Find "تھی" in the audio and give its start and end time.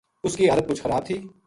1.07-1.15